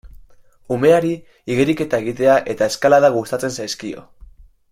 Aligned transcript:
Umeari 0.75 1.11
igeriketa 1.55 1.99
egitea 2.05 2.39
eta 2.55 2.71
eskalada 2.73 3.13
gustatzen 3.19 3.55
zaizkio. 3.59 4.05